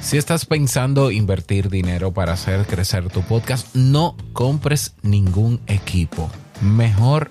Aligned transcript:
Si 0.00 0.16
estás 0.16 0.46
pensando 0.46 1.10
invertir 1.10 1.68
dinero 1.68 2.12
para 2.12 2.32
hacer 2.32 2.66
crecer 2.66 3.10
tu 3.10 3.20
podcast, 3.20 3.74
no 3.74 4.16
compres 4.32 4.94
ningún 5.02 5.60
equipo. 5.66 6.30
Mejor 6.62 7.30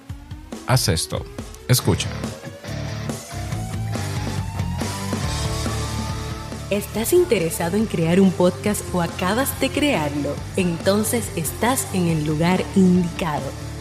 haz 0.67 0.87
esto. 0.87 1.25
Escucha. 1.67 2.07
¿Estás 6.69 7.13
interesado 7.13 7.75
en 7.75 7.87
crear 7.87 8.21
un 8.21 8.31
podcast 8.31 8.83
o 8.93 9.01
acabas 9.01 9.59
de 9.59 9.69
crearlo? 9.69 10.35
Entonces 10.55 11.27
estás 11.35 11.87
en 11.95 12.07
el 12.07 12.25
lugar 12.25 12.63
indicado 12.75 13.68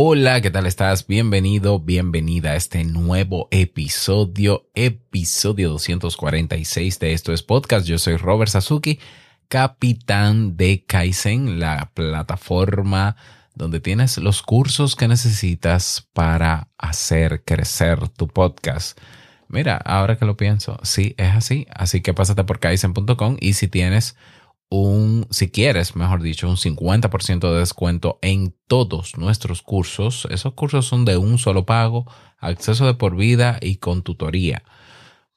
Hola, 0.00 0.40
¿qué 0.40 0.52
tal 0.52 0.66
estás? 0.66 1.08
Bienvenido, 1.08 1.80
bienvenida 1.80 2.52
a 2.52 2.54
este 2.54 2.84
nuevo 2.84 3.48
episodio, 3.50 4.68
episodio 4.76 5.70
246 5.70 7.00
de 7.00 7.14
Esto 7.14 7.32
es 7.32 7.42
Podcast. 7.42 7.84
Yo 7.84 7.98
soy 7.98 8.16
Robert 8.16 8.48
Sasuki, 8.48 9.00
capitán 9.48 10.56
de 10.56 10.84
Kaizen, 10.86 11.58
la 11.58 11.90
plataforma 11.94 13.16
donde 13.56 13.80
tienes 13.80 14.18
los 14.18 14.40
cursos 14.42 14.94
que 14.94 15.08
necesitas 15.08 16.08
para 16.12 16.68
hacer 16.78 17.42
crecer 17.44 18.08
tu 18.08 18.28
podcast. 18.28 18.96
Mira, 19.48 19.78
ahora 19.78 20.16
que 20.16 20.26
lo 20.26 20.36
pienso, 20.36 20.78
sí, 20.84 21.16
es 21.18 21.34
así. 21.34 21.66
Así 21.74 22.02
que 22.02 22.14
pásate 22.14 22.44
por 22.44 22.60
kaizen.com 22.60 23.36
y 23.40 23.54
si 23.54 23.66
tienes 23.66 24.14
un, 24.70 25.26
si 25.30 25.50
quieres, 25.50 25.96
mejor 25.96 26.22
dicho, 26.22 26.48
un 26.48 26.56
50% 26.56 27.52
de 27.52 27.58
descuento 27.58 28.18
en 28.22 28.54
todos 28.66 29.16
nuestros 29.16 29.62
cursos. 29.62 30.26
Esos 30.30 30.54
cursos 30.54 30.86
son 30.86 31.04
de 31.04 31.16
un 31.16 31.38
solo 31.38 31.64
pago, 31.64 32.10
acceso 32.38 32.86
de 32.86 32.94
por 32.94 33.16
vida 33.16 33.58
y 33.60 33.76
con 33.76 34.02
tutoría. 34.02 34.62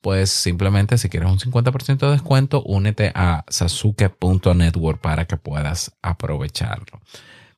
Pues 0.02 0.32
simplemente 0.32 0.98
si 0.98 1.10
quieres 1.10 1.30
un 1.30 1.40
50% 1.40 2.00
de 2.00 2.12
descuento, 2.12 2.64
únete 2.64 3.12
a 3.14 3.46
sasuke.network 3.48 5.00
para 5.00 5.26
que 5.26 5.38
puedas 5.38 5.96
aprovecharlo. 6.02 7.00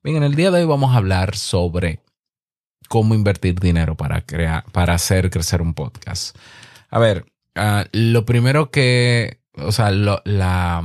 Bien, 0.04 0.18
en 0.18 0.24
el 0.24 0.36
día 0.36 0.52
de 0.52 0.60
hoy 0.60 0.68
vamos 0.68 0.94
a 0.94 0.98
hablar 0.98 1.36
sobre 1.38 2.02
cómo 2.90 3.16
invertir 3.16 3.60
dinero 3.60 3.96
para 3.96 4.26
crear, 4.26 4.66
para 4.72 4.94
hacer 4.94 5.30
crecer 5.30 5.62
un 5.62 5.74
podcast. 5.74 6.38
A 6.90 7.00
ver, 7.00 7.26
ah, 7.56 7.86
lo 7.94 8.26
primero 8.26 8.70
que, 8.70 9.40
o 9.54 9.72
sea, 9.72 9.92
la, 9.92 10.84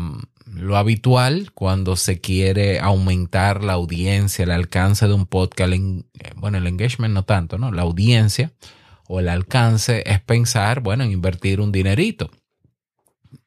lo 0.59 0.77
habitual 0.77 1.53
cuando 1.53 1.97
se 1.97 2.21
quiere 2.21 2.81
aumentar 2.81 3.63
la 3.63 3.75
audiencia, 3.75 4.43
el 4.43 4.51
alcance 4.51 5.07
de 5.07 5.15
un 5.15 5.27
podcast, 5.27 5.73
eh, 5.73 6.03
bueno, 6.37 6.59
el 6.59 6.67
engagement 6.67 7.15
no 7.15 7.25
tanto, 7.25 7.59
¿no? 7.59 7.71
La 7.71 7.83
audiencia 7.83 8.53
o 9.07 9.21
el 9.21 9.29
alcance 9.29 10.03
es 10.05 10.21
pensar, 10.21 10.81
bueno, 10.81 11.05
en 11.05 11.13
invertir 11.13 11.61
un 11.61 11.73
dinerito. 11.73 12.31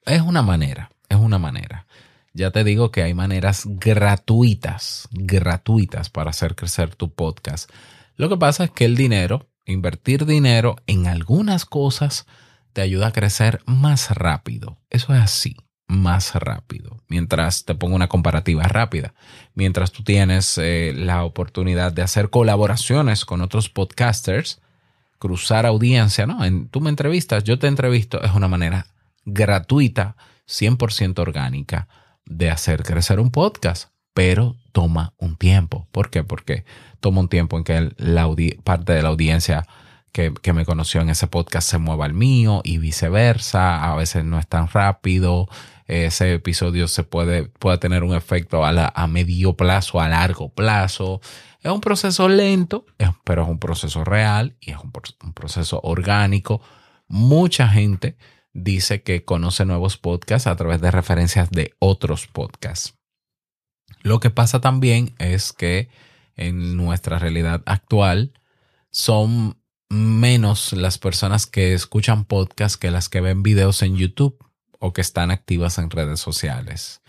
Es 0.05 0.21
una 0.21 0.41
manera, 0.41 0.89
es 1.09 1.17
una 1.17 1.37
manera. 1.37 1.85
Ya 2.33 2.51
te 2.51 2.63
digo 2.63 2.91
que 2.91 3.03
hay 3.03 3.13
maneras 3.13 3.63
gratuitas, 3.65 5.09
gratuitas 5.11 6.09
para 6.09 6.29
hacer 6.29 6.55
crecer 6.55 6.95
tu 6.95 7.13
podcast. 7.13 7.69
Lo 8.15 8.29
que 8.29 8.37
pasa 8.37 8.63
es 8.63 8.71
que 8.71 8.85
el 8.85 8.95
dinero, 8.95 9.49
invertir 9.65 10.25
dinero 10.25 10.77
en 10.87 11.07
algunas 11.07 11.65
cosas, 11.65 12.25
te 12.71 12.81
ayuda 12.81 13.07
a 13.07 13.11
crecer 13.13 13.61
más 13.65 14.11
rápido. 14.11 14.77
Eso 14.89 15.13
es 15.13 15.21
así 15.21 15.57
más 15.91 16.33
rápido. 16.35 16.97
Mientras 17.09 17.65
te 17.65 17.75
pongo 17.75 17.95
una 17.95 18.07
comparativa 18.07 18.63
rápida, 18.63 19.13
mientras 19.55 19.91
tú 19.91 20.03
tienes 20.03 20.57
eh, 20.57 20.93
la 20.95 21.25
oportunidad 21.25 21.91
de 21.91 22.01
hacer 22.01 22.29
colaboraciones 22.29 23.25
con 23.25 23.41
otros 23.41 23.69
podcasters, 23.69 24.61
cruzar 25.19 25.65
audiencia, 25.65 26.25
¿no? 26.25 26.45
En, 26.45 26.69
tú 26.69 26.79
me 26.79 26.89
entrevistas, 26.89 27.43
yo 27.43 27.59
te 27.59 27.67
entrevisto, 27.67 28.21
es 28.23 28.33
una 28.33 28.47
manera 28.47 28.87
gratuita, 29.25 30.15
100% 30.47 31.19
orgánica 31.19 31.89
de 32.25 32.49
hacer 32.49 32.83
crecer 32.83 33.19
un 33.19 33.29
podcast, 33.29 33.89
pero 34.13 34.55
toma 34.71 35.13
un 35.17 35.35
tiempo. 35.35 35.87
¿Por 35.91 36.09
qué? 36.09 36.23
Porque 36.23 36.63
toma 37.01 37.19
un 37.19 37.27
tiempo 37.27 37.57
en 37.57 37.65
que 37.65 37.91
la 37.97 38.29
parte 38.63 38.93
de 38.93 39.01
la 39.01 39.09
audiencia 39.09 39.67
que, 40.13 40.33
que, 40.41 40.53
me 40.53 40.65
conoció 40.65 41.01
en 41.01 41.09
ese 41.09 41.27
podcast 41.27 41.69
se 41.69 41.77
mueva 41.77 42.05
al 42.05 42.13
mío 42.13 42.61
y 42.63 42.77
viceversa. 42.77 43.91
A 43.91 43.95
veces 43.95 44.25
no 44.25 44.39
es 44.39 44.47
tan 44.47 44.67
rápido 44.67 45.47
ese 45.91 46.35
episodio 46.35 46.87
se 46.87 47.03
puede, 47.03 47.51
tener 47.81 48.03
un 48.03 48.15
efecto 48.15 48.63
a, 48.63 48.87
a 48.95 49.07
medio 49.07 49.57
plazo, 49.57 49.99
a 49.99 50.07
largo 50.07 50.47
plazo. 50.47 51.19
Es 51.59 51.69
un 51.69 51.81
proceso 51.81 52.29
lento, 52.29 52.85
pero 53.25 53.43
es 53.43 53.49
un 53.49 53.59
proceso 53.59 54.05
real 54.05 54.55
y 54.61 54.71
es 54.71 54.77
un, 54.77 54.93
un 55.21 55.33
proceso 55.33 55.81
orgánico. 55.83 56.61
Mucha 57.09 57.67
gente 57.67 58.15
dice 58.53 59.03
que 59.03 59.25
conoce 59.25 59.65
nuevos 59.65 59.97
podcasts 59.97 60.47
a 60.47 60.55
través 60.55 60.79
de 60.79 60.91
referencias 60.91 61.51
de 61.51 61.73
otros 61.79 62.27
podcasts. 62.27 62.97
Lo 64.01 64.21
que 64.21 64.29
pasa 64.29 64.61
también 64.61 65.13
es 65.19 65.51
que 65.51 65.89
en 66.37 66.77
nuestra 66.77 67.19
realidad 67.19 67.63
actual 67.65 68.31
son 68.91 69.57
menos 69.89 70.71
las 70.71 70.97
personas 70.97 71.47
que 71.47 71.73
escuchan 71.73 72.23
podcasts 72.23 72.77
que 72.77 72.91
las 72.91 73.09
que 73.09 73.19
ven 73.19 73.43
videos 73.43 73.81
en 73.81 73.97
YouTube 73.97 74.37
o 74.81 74.91
que 74.91 75.01
están 75.01 75.31
activas 75.31 75.77
en 75.77 75.89
redes 75.89 76.19
sociales. 76.19 77.01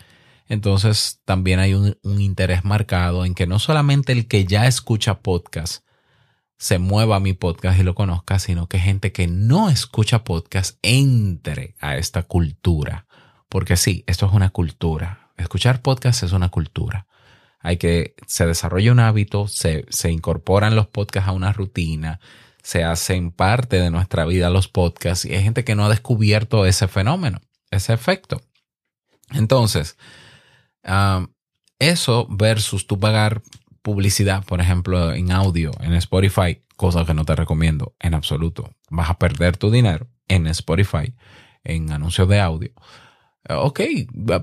Entonces 0.47 1.21
también 1.25 1.59
hay 1.59 1.73
un, 1.73 1.97
interés 2.03 2.63
marcado 2.63 3.25
en 3.25 3.33
que 3.33 3.47
no 3.47 3.59
solamente 3.59 4.11
el 4.11 4.27
que 4.27 4.45
ya 4.45 4.67
escucha 4.67 5.19
podcast 5.19 5.83
se 6.57 6.77
mueva 6.77 7.17
a 7.17 7.19
mi 7.19 7.33
podcast 7.33 7.79
y 7.79 7.83
lo 7.83 7.95
conozca, 7.95 8.39
sino 8.39 8.67
que 8.67 8.79
gente 8.79 9.11
que 9.11 9.27
no 9.27 9.69
escucha 9.69 10.23
podcast 10.23 10.77
entre 10.83 11.75
a 11.79 11.97
esta 11.97 12.23
cultura. 12.23 13.07
Porque 13.49 13.75
sí, 13.75 14.03
esto 14.07 14.27
es 14.27 14.33
una 14.33 14.51
cultura. 14.51 15.31
Escuchar 15.35 15.81
podcast 15.81 16.23
es 16.23 16.31
una 16.31 16.49
cultura. 16.49 17.07
Hay 17.59 17.77
que, 17.77 18.13
se 18.27 18.45
desarrolla 18.45 18.91
un 18.91 18.99
hábito, 18.99 19.47
se, 19.47 19.85
se 19.89 20.11
incorporan 20.11 20.75
los 20.75 20.87
podcasts 20.87 21.29
a 21.29 21.33
una 21.33 21.53
rutina, 21.53 22.19
se 22.61 22.83
hacen 22.83 23.31
parte 23.31 23.79
de 23.79 23.89
nuestra 23.89 24.25
vida 24.25 24.49
los 24.49 24.67
podcasts 24.67 25.25
y 25.25 25.33
hay 25.33 25.43
gente 25.43 25.63
que 25.63 25.75
no 25.75 25.85
ha 25.85 25.89
descubierto 25.89 26.65
ese 26.65 26.87
fenómeno 26.87 27.41
ese 27.73 27.93
efecto. 27.93 28.41
Entonces, 29.31 29.97
eso 31.79 32.27
versus 32.29 32.87
tú 32.87 32.99
pagar 32.99 33.41
publicidad, 33.81 34.43
por 34.45 34.61
ejemplo, 34.61 35.13
en 35.13 35.31
audio, 35.31 35.71
en 35.81 35.93
Spotify, 35.93 36.61
cosa 36.75 37.05
que 37.05 37.13
no 37.13 37.25
te 37.25 37.35
recomiendo 37.35 37.95
en 37.99 38.13
absoluto. 38.13 38.71
Vas 38.89 39.09
a 39.09 39.17
perder 39.19 39.57
tu 39.57 39.69
dinero 39.71 40.07
en 40.27 40.47
Spotify, 40.47 41.13
en 41.63 41.91
anuncios 41.91 42.27
de 42.29 42.39
audio. 42.39 42.71
Ok, 43.49 43.81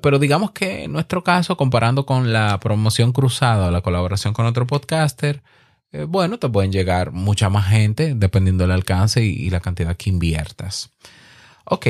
pero 0.02 0.18
digamos 0.18 0.50
que 0.50 0.84
en 0.84 0.92
nuestro 0.92 1.24
caso, 1.24 1.56
comparando 1.56 2.04
con 2.04 2.32
la 2.34 2.60
promoción 2.60 3.12
cruzada 3.12 3.68
o 3.68 3.70
la 3.70 3.80
colaboración 3.80 4.34
con 4.34 4.44
otro 4.44 4.66
podcaster, 4.66 5.42
eh, 5.92 6.04
bueno, 6.04 6.38
te 6.38 6.50
pueden 6.50 6.70
llegar 6.70 7.10
mucha 7.10 7.48
más 7.48 7.68
gente 7.68 8.14
dependiendo 8.14 8.64
del 8.64 8.72
alcance 8.72 9.24
y, 9.24 9.30
y 9.30 9.50
la 9.50 9.60
cantidad 9.60 9.96
que 9.96 10.10
inviertas. 10.10 10.90
Ok, 11.64 11.86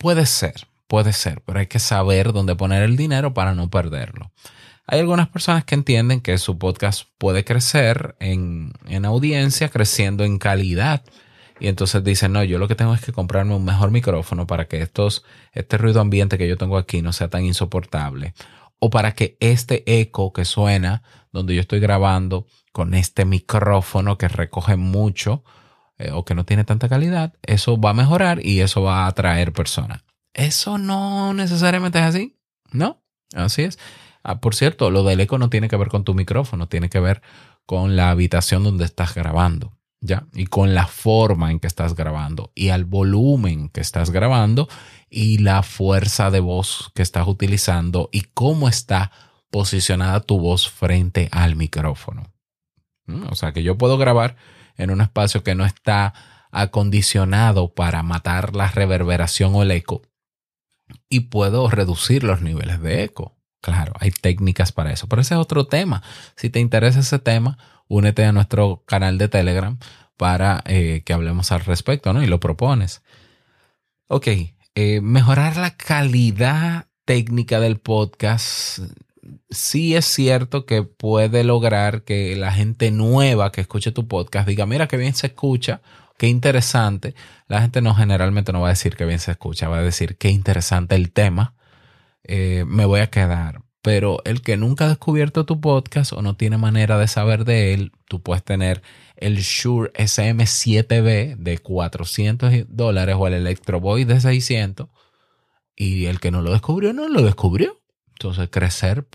Puede 0.00 0.24
ser, 0.24 0.66
puede 0.86 1.12
ser, 1.12 1.42
pero 1.44 1.58
hay 1.58 1.66
que 1.66 1.78
saber 1.78 2.32
dónde 2.32 2.56
poner 2.56 2.82
el 2.82 2.96
dinero 2.96 3.34
para 3.34 3.54
no 3.54 3.68
perderlo. 3.68 4.32
Hay 4.86 4.98
algunas 4.98 5.28
personas 5.28 5.66
que 5.66 5.74
entienden 5.74 6.22
que 6.22 6.38
su 6.38 6.58
podcast 6.58 7.02
puede 7.18 7.44
crecer 7.44 8.16
en, 8.18 8.72
audiencia, 9.04 9.68
creciendo 9.68 10.24
en 10.24 10.38
calidad. 10.38 11.04
Y 11.60 11.68
entonces 11.68 12.02
dicen, 12.02 12.32
no, 12.32 12.42
yo 12.44 12.58
lo 12.58 12.66
que 12.66 12.76
tengo 12.76 12.94
es 12.94 13.02
que 13.02 13.12
comprarme 13.12 13.54
un 13.54 13.66
mejor 13.66 13.90
micrófono 13.90 14.46
para 14.46 14.68
que 14.68 14.80
estos, 14.80 15.22
este 15.52 15.76
ruido 15.76 16.00
ambiente 16.00 16.38
que 16.38 16.48
yo 16.48 16.56
tengo 16.56 16.78
aquí 16.78 17.02
no 17.02 17.12
sea 17.12 17.28
tan 17.28 17.44
insoportable. 17.44 18.32
O 18.78 18.88
para 18.88 19.12
que 19.14 19.36
este 19.38 19.84
eco 20.00 20.32
que 20.32 20.46
suena 20.46 21.02
donde 21.30 21.54
yo 21.54 21.60
estoy 21.60 21.80
grabando 21.80 22.46
con 22.72 22.94
este 22.94 23.26
micrófono 23.26 24.16
que 24.16 24.28
recoge 24.28 24.76
mucho, 24.76 25.44
eh, 26.00 26.12
o 26.12 26.24
que 26.24 26.34
no 26.34 26.44
tiene 26.44 26.64
tanta 26.64 26.88
calidad, 26.88 27.34
eso 27.42 27.78
va 27.78 27.90
a 27.90 27.94
mejorar 27.94 28.44
y 28.44 28.60
eso 28.60 28.80
va 28.80 29.04
a 29.04 29.06
atraer 29.06 29.52
personas. 29.52 30.02
Eso 30.32 30.78
no 30.78 31.34
necesariamente 31.34 31.98
es 31.98 32.04
así, 32.04 32.38
¿no? 32.72 33.02
Así 33.34 33.62
es. 33.62 33.78
Ah, 34.22 34.40
por 34.40 34.54
cierto, 34.54 34.90
lo 34.90 35.04
del 35.04 35.20
eco 35.20 35.36
no 35.36 35.50
tiene 35.50 35.68
que 35.68 35.76
ver 35.76 35.88
con 35.88 36.04
tu 36.04 36.14
micrófono, 36.14 36.68
tiene 36.68 36.88
que 36.88 37.00
ver 37.00 37.20
con 37.66 37.96
la 37.96 38.10
habitación 38.10 38.64
donde 38.64 38.86
estás 38.86 39.14
grabando, 39.14 39.76
¿ya? 40.00 40.26
Y 40.32 40.46
con 40.46 40.74
la 40.74 40.86
forma 40.86 41.50
en 41.50 41.60
que 41.60 41.66
estás 41.66 41.94
grabando 41.94 42.50
y 42.54 42.70
al 42.70 42.86
volumen 42.86 43.68
que 43.68 43.82
estás 43.82 44.10
grabando 44.10 44.68
y 45.10 45.38
la 45.38 45.62
fuerza 45.62 46.30
de 46.30 46.40
voz 46.40 46.90
que 46.94 47.02
estás 47.02 47.28
utilizando 47.28 48.08
y 48.10 48.22
cómo 48.22 48.68
está 48.68 49.12
posicionada 49.50 50.20
tu 50.20 50.38
voz 50.38 50.70
frente 50.70 51.28
al 51.30 51.56
micrófono. 51.56 52.32
Mm, 53.06 53.26
o 53.30 53.34
sea 53.34 53.52
que 53.52 53.62
yo 53.62 53.76
puedo 53.76 53.98
grabar 53.98 54.36
en 54.76 54.90
un 54.90 55.00
espacio 55.00 55.42
que 55.42 55.54
no 55.54 55.64
está 55.64 56.14
acondicionado 56.50 57.74
para 57.74 58.02
matar 58.02 58.56
la 58.56 58.68
reverberación 58.68 59.54
o 59.54 59.62
el 59.62 59.70
eco 59.70 60.02
y 61.08 61.20
puedo 61.20 61.68
reducir 61.68 62.24
los 62.24 62.42
niveles 62.42 62.80
de 62.80 63.04
eco. 63.04 63.36
Claro, 63.60 63.92
hay 64.00 64.10
técnicas 64.10 64.72
para 64.72 64.92
eso, 64.92 65.06
pero 65.06 65.22
ese 65.22 65.34
es 65.34 65.40
otro 65.40 65.66
tema. 65.66 66.02
Si 66.36 66.48
te 66.48 66.60
interesa 66.60 67.00
ese 67.00 67.18
tema, 67.18 67.58
únete 67.88 68.24
a 68.24 68.32
nuestro 68.32 68.84
canal 68.86 69.18
de 69.18 69.28
Telegram 69.28 69.78
para 70.16 70.62
eh, 70.66 71.02
que 71.04 71.12
hablemos 71.12 71.52
al 71.52 71.60
respecto, 71.60 72.12
¿no? 72.12 72.22
Y 72.22 72.26
lo 72.26 72.40
propones. 72.40 73.02
Ok, 74.08 74.28
eh, 74.74 75.00
mejorar 75.02 75.56
la 75.56 75.76
calidad 75.76 76.86
técnica 77.04 77.60
del 77.60 77.78
podcast. 77.78 78.80
Sí 79.50 79.96
es 79.96 80.06
cierto 80.06 80.66
que 80.66 80.82
puede 80.82 81.44
lograr 81.44 82.02
que 82.02 82.36
la 82.36 82.52
gente 82.52 82.90
nueva 82.90 83.52
que 83.52 83.60
escuche 83.60 83.92
tu 83.92 84.08
podcast 84.08 84.48
diga, 84.48 84.66
mira 84.66 84.88
qué 84.88 84.96
bien 84.96 85.14
se 85.14 85.28
escucha, 85.28 85.82
qué 86.18 86.28
interesante. 86.28 87.14
La 87.48 87.60
gente 87.60 87.82
no 87.82 87.94
generalmente 87.94 88.52
no 88.52 88.60
va 88.60 88.68
a 88.68 88.70
decir 88.70 88.96
que 88.96 89.04
bien 89.04 89.18
se 89.18 89.32
escucha, 89.32 89.68
va 89.68 89.78
a 89.78 89.82
decir 89.82 90.16
qué 90.16 90.30
interesante 90.30 90.94
el 90.94 91.12
tema 91.12 91.54
eh, 92.24 92.64
me 92.66 92.84
voy 92.84 93.00
a 93.00 93.10
quedar. 93.10 93.62
Pero 93.82 94.20
el 94.24 94.42
que 94.42 94.56
nunca 94.56 94.84
ha 94.84 94.88
descubierto 94.88 95.46
tu 95.46 95.60
podcast 95.60 96.12
o 96.12 96.20
no 96.22 96.36
tiene 96.36 96.58
manera 96.58 96.98
de 96.98 97.08
saber 97.08 97.44
de 97.44 97.72
él, 97.72 97.92
tú 98.08 98.22
puedes 98.22 98.44
tener 98.44 98.82
el 99.16 99.38
Shure 99.38 99.90
SM7B 99.94 101.36
de 101.36 101.58
400 101.58 102.52
dólares 102.68 103.16
o 103.18 103.26
el 103.26 103.34
Electro 103.34 103.80
Boy 103.80 104.04
de 104.04 104.20
600 104.20 104.88
y 105.76 106.06
el 106.06 106.20
que 106.20 106.30
no 106.30 106.42
lo 106.42 106.52
descubrió, 106.52 106.92
no 106.92 107.08
lo 107.08 107.22
descubrió. 107.22 107.79
Entonces, 108.20 108.50
crecer, 108.50 109.06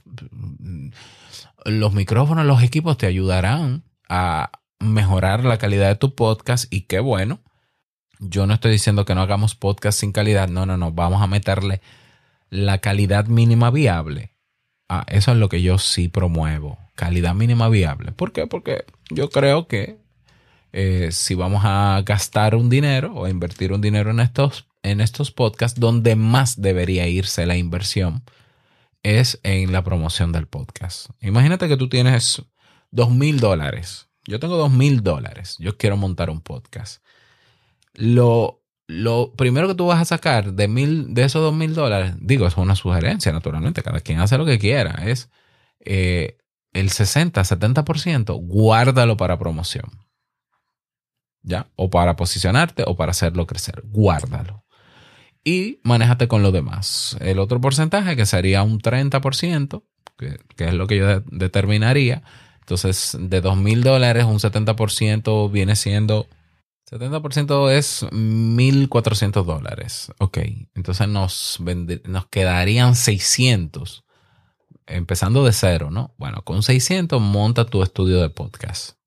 los 1.63 1.93
micrófonos, 1.93 2.43
los 2.43 2.63
equipos 2.63 2.97
te 2.97 3.05
ayudarán 3.05 3.83
a 4.09 4.49
mejorar 4.79 5.45
la 5.45 5.59
calidad 5.59 5.89
de 5.89 5.95
tu 5.95 6.15
podcast 6.15 6.65
y 6.73 6.81
qué 6.81 6.99
bueno. 7.01 7.39
Yo 8.19 8.47
no 8.47 8.55
estoy 8.55 8.71
diciendo 8.71 9.05
que 9.05 9.13
no 9.13 9.21
hagamos 9.21 9.53
podcast 9.53 9.99
sin 9.99 10.11
calidad, 10.11 10.47
no, 10.47 10.65
no, 10.65 10.75
no, 10.77 10.91
vamos 10.91 11.21
a 11.21 11.27
meterle 11.27 11.81
la 12.49 12.79
calidad 12.79 13.27
mínima 13.27 13.69
viable. 13.69 14.31
Ah, 14.89 15.05
eso 15.07 15.33
es 15.33 15.37
lo 15.37 15.49
que 15.49 15.61
yo 15.61 15.77
sí 15.77 16.07
promuevo, 16.07 16.79
calidad 16.95 17.35
mínima 17.35 17.69
viable. 17.69 18.11
¿Por 18.11 18.31
qué? 18.31 18.47
Porque 18.47 18.85
yo 19.11 19.29
creo 19.29 19.67
que 19.67 19.99
eh, 20.73 21.09
si 21.11 21.35
vamos 21.35 21.61
a 21.63 22.01
gastar 22.03 22.55
un 22.55 22.71
dinero 22.71 23.13
o 23.13 23.27
invertir 23.27 23.71
un 23.71 23.81
dinero 23.81 24.09
en 24.09 24.19
estos, 24.19 24.65
en 24.81 24.99
estos 24.99 25.29
podcasts, 25.29 25.79
donde 25.79 26.15
más 26.15 26.59
debería 26.59 27.07
irse 27.07 27.45
la 27.45 27.55
inversión 27.55 28.23
es 29.05 29.39
en 29.43 29.71
la 29.71 29.83
promoción 29.83 30.31
del 30.31 30.47
podcast. 30.47 31.11
Imagínate 31.21 31.67
que 31.67 31.77
tú 31.77 31.87
tienes 31.87 32.41
dos 32.89 33.11
mil 33.11 33.39
dólares. 33.39 34.09
Yo 34.25 34.39
tengo 34.39 34.57
dos 34.57 34.71
mil 34.71 35.03
dólares. 35.03 35.57
Yo 35.59 35.77
quiero 35.77 35.95
montar 35.95 36.31
un 36.31 36.41
podcast. 36.41 37.03
Lo 37.93 38.63
lo 38.87 39.33
primero 39.33 39.67
que 39.67 39.75
tú 39.75 39.87
vas 39.87 40.01
a 40.01 40.05
sacar 40.05 40.53
de, 40.53 40.67
mil, 40.67 41.13
de 41.13 41.23
esos 41.23 41.41
dos 41.41 41.53
mil 41.53 41.73
dólares, 41.73 42.13
digo, 42.19 42.45
es 42.45 42.55
una 42.55 42.75
sugerencia, 42.75 43.31
naturalmente, 43.31 43.81
cada 43.81 43.99
quien 43.99 44.19
hace 44.19 44.37
lo 44.37 44.45
que 44.45 44.59
quiera, 44.59 45.03
es 45.05 45.29
eh, 45.79 46.37
el 46.71 46.91
60, 46.91 47.41
70%, 47.41 48.39
guárdalo 48.41 49.17
para 49.17 49.39
promoción. 49.39 49.89
¿Ya? 51.41 51.67
O 51.75 51.89
para 51.89 52.15
posicionarte 52.15 52.83
o 52.87 52.95
para 52.95 53.11
hacerlo 53.11 53.45
crecer. 53.45 53.83
Guárdalo. 53.85 54.64
Y 55.45 55.79
manéjate 55.83 56.27
con 56.27 56.43
lo 56.43 56.51
demás. 56.51 57.15
El 57.21 57.39
otro 57.39 57.61
porcentaje, 57.61 58.17
que 58.17 58.25
sería 58.25 58.63
un 58.63 58.81
30%, 58.81 59.83
que, 60.17 60.37
que 60.57 60.65
es 60.65 60.73
lo 60.73 60.87
que 60.87 60.97
yo 60.97 61.21
determinaría. 61.21 62.23
Entonces, 62.59 63.15
de 63.17 63.39
dos 63.39 63.55
mil 63.55 63.83
dólares, 63.83 64.25
un 64.25 64.39
70% 64.39 65.49
viene 65.49 65.77
siendo 65.77 66.27
70% 66.89 67.71
es 67.71 68.03
1.400 68.03 69.43
dólares. 69.43 70.11
Ok, 70.19 70.37
entonces 70.75 71.07
nos, 71.07 71.59
nos 72.05 72.27
quedarían 72.27 72.95
600, 72.95 74.03
empezando 74.85 75.43
de 75.43 75.51
cero, 75.51 75.89
¿no? 75.89 76.13
Bueno, 76.17 76.43
con 76.43 76.61
600 76.61 77.19
monta 77.19 77.65
tu 77.65 77.81
estudio 77.81 78.21
de 78.21 78.29
podcast. 78.29 78.97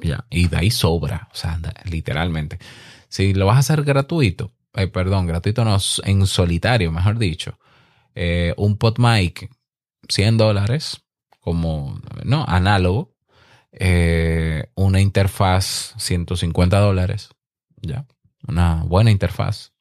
Ya, 0.00 0.26
y 0.28 0.48
de 0.48 0.56
ahí 0.58 0.70
sobra, 0.70 1.28
o 1.32 1.36
sea, 1.36 1.58
literalmente. 1.84 2.58
Si 3.08 3.32
lo 3.32 3.46
vas 3.46 3.56
a 3.56 3.60
hacer 3.60 3.84
gratuito, 3.84 4.52
eh, 4.74 4.86
perdón, 4.88 5.26
gratuito 5.26 5.64
no, 5.64 5.78
en 6.04 6.26
solitario, 6.26 6.90
mejor 6.90 7.18
dicho, 7.18 7.58
eh, 8.14 8.54
un 8.56 8.76
PodMic, 8.76 9.50
100 10.08 10.36
dólares, 10.36 11.02
como, 11.40 12.00
no, 12.24 12.44
análogo, 12.46 13.14
eh, 13.72 14.70
una 14.74 15.00
interfaz 15.00 15.94
150 15.98 16.78
dólares, 16.78 17.30
ya, 17.80 18.06
una 18.46 18.82
buena 18.84 19.10
interfaz, 19.10 19.72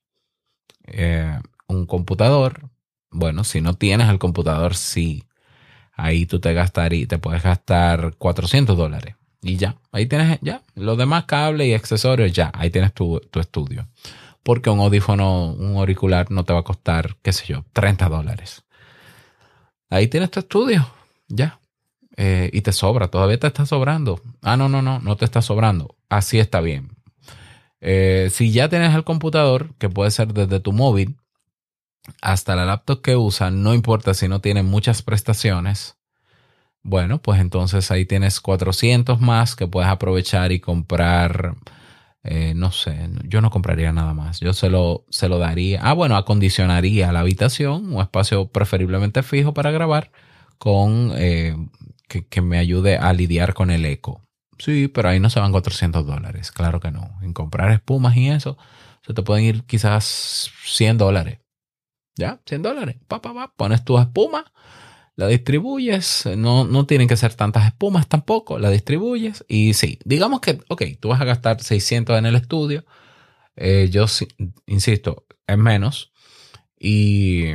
eh, 0.86 1.40
un 1.68 1.86
computador, 1.86 2.70
bueno, 3.12 3.44
si 3.44 3.62
no 3.62 3.76
tienes 3.76 4.10
el 4.10 4.20
computador, 4.20 4.76
sí, 4.76 5.24
ahí 5.94 6.26
tú 6.26 6.40
te 6.40 6.54
gastarías, 6.54 7.08
te 7.08 7.18
puedes 7.18 7.44
gastar 7.44 8.16
400 8.18 8.78
dólares 8.78 9.16
y 9.42 9.58
ya, 9.58 9.78
ahí 9.92 10.06
tienes 10.06 10.40
ya, 10.42 10.64
los 10.76 10.98
demás 10.98 11.26
cables 11.26 11.68
y 11.68 11.74
accesorios, 11.74 12.32
ya, 12.32 12.52
ahí 12.56 12.70
tienes 12.70 12.94
tu, 12.94 13.20
tu 13.32 13.40
estudio. 13.40 13.88
Porque 14.44 14.70
un 14.70 14.80
audífono, 14.80 15.54
un 15.54 15.78
auricular 15.78 16.30
no 16.30 16.44
te 16.44 16.54
va 16.54 16.60
a 16.60 16.64
costar, 16.64 17.18
qué 17.22 17.32
sé 17.32 17.46
yo, 17.48 17.66
30 17.74 18.10
dólares. 18.10 18.64
Ahí 19.90 20.08
tienes 20.08 20.32
tu 20.32 20.40
estudio, 20.40 20.88
ya. 21.28 21.60
Eh, 22.16 22.50
y 22.54 22.62
te 22.62 22.72
sobra, 22.72 23.08
todavía 23.08 23.40
te 23.40 23.48
está 23.48 23.66
sobrando. 23.66 24.22
Ah, 24.42 24.58
no, 24.58 24.70
no, 24.70 24.82
no, 24.82 25.00
no 25.00 25.16
te 25.16 25.26
está 25.26 25.42
sobrando. 25.42 25.96
Así 26.10 26.40
está 26.40 26.62
bien. 26.62 26.98
Eh, 27.80 28.30
si 28.32 28.52
ya 28.52 28.70
tienes 28.70 28.96
el 28.96 29.04
computador, 29.04 29.74
que 29.78 29.90
puede 29.90 30.12
ser 30.12 30.34
desde 30.34 30.60
tu 30.60 30.72
móvil 30.72 31.18
hasta 32.22 32.56
la 32.56 32.66
laptop 32.66 33.02
que 33.02 33.16
usa, 33.16 33.52
no 33.52 33.74
importa 33.74 34.14
si 34.14 34.28
no 34.28 34.42
tiene 34.42 34.64
muchas 34.64 35.02
prestaciones. 35.02 35.98
Bueno, 36.82 37.22
pues 37.22 37.40
entonces 37.40 37.92
ahí 37.92 38.06
tienes 38.06 38.42
400 38.42 39.20
más 39.22 39.56
que 39.56 39.68
puedes 39.68 39.90
aprovechar 39.90 40.52
y 40.52 40.60
comprar. 40.60 41.56
Eh, 42.24 42.54
no 42.56 42.72
sé, 42.72 43.10
yo 43.26 43.42
no 43.42 43.50
compraría 43.50 43.92
nada 43.92 44.14
más. 44.14 44.40
Yo 44.40 44.54
se 44.54 44.70
lo, 44.70 45.06
se 45.10 45.28
lo 45.28 45.40
daría. 45.40 45.82
Ah, 45.82 45.94
bueno, 45.94 46.16
acondicionaría 46.16 47.12
la 47.12 47.20
habitación, 47.20 47.94
un 47.94 48.02
espacio 48.02 48.48
preferiblemente 48.48 49.24
fijo 49.24 49.54
para 49.54 49.72
grabar 49.72 50.12
con 50.58 51.12
que, 52.08 52.42
me 52.42 52.58
ayude 52.58 52.98
a 52.98 53.14
lidiar 53.14 53.54
con 53.54 53.72
el 53.72 53.86
eco. 53.86 54.22
Sí, 54.58 54.88
pero 54.88 55.10
ahí 55.10 55.20
no 55.20 55.30
se 55.30 55.40
van 55.40 55.52
400 55.52 56.06
dólares, 56.06 56.52
claro 56.52 56.80
que 56.80 56.92
no. 56.92 57.18
En 57.22 57.34
comprar 57.34 57.72
espumas 57.72 58.16
y 58.16 58.30
eso, 58.30 58.58
se 59.06 59.14
te 59.14 59.24
pueden 59.24 59.46
ir 59.46 59.64
quizás 59.64 60.52
100 60.66 60.98
dólares. 60.98 61.40
¿Ya? 62.16 62.40
100 62.46 62.62
dólares. 62.62 62.98
Pa, 63.08 63.22
pa. 63.22 63.54
Pones 63.58 63.84
tu 63.84 63.98
espuma, 63.98 64.52
la 65.16 65.28
distribuyes. 65.28 66.26
No, 66.38 66.66
no 66.66 66.86
tienen 66.86 67.08
que 67.08 67.18
ser 67.18 67.36
tantas 67.36 67.66
espumas 67.66 68.08
tampoco. 68.08 68.60
La 68.60 68.70
distribuyes. 68.70 69.46
Y 69.48 69.74
sí, 69.74 70.00
digamos 70.06 70.42
que, 70.42 70.60
ok, 70.70 70.84
tú 71.00 71.10
vas 71.10 71.22
a 71.22 71.26
gastar 71.26 71.62
600 71.62 72.18
en 72.18 72.26
el 72.26 72.36
estudio. 72.36 72.86
Eh, 73.56 73.90
yo 73.92 74.06
insisto, 74.66 75.26
es 75.48 75.58
menos. 75.58 76.12
Y 76.80 77.52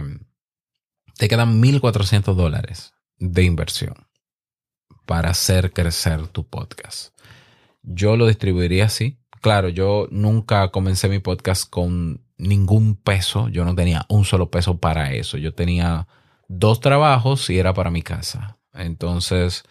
te 1.16 1.28
quedan 1.28 1.60
1.400 1.60 2.34
dólares 2.34 2.94
de 3.18 3.42
inversión 3.42 3.94
para 5.04 5.30
hacer 5.30 5.72
crecer 5.72 6.28
tu 6.28 6.46
podcast. 6.46 7.18
Yo 7.82 8.16
lo 8.16 8.26
distribuiría 8.26 8.86
así. 8.86 9.18
Claro, 9.40 9.68
yo 9.68 10.08
nunca 10.10 10.70
comencé 10.70 11.08
mi 11.08 11.18
podcast 11.18 11.68
con 11.68 12.24
ningún 12.36 12.96
peso. 12.96 13.48
Yo 13.48 13.64
no 13.64 13.74
tenía 13.74 14.04
un 14.08 14.24
solo 14.24 14.50
peso 14.50 14.78
para 14.78 15.12
eso. 15.12 15.38
Yo 15.38 15.54
tenía 15.54 16.06
dos 16.48 16.80
trabajos 16.80 17.48
y 17.50 17.58
era 17.58 17.74
para 17.74 17.90
mi 17.90 18.02
casa. 18.02 18.58
Entonces, 18.74 19.64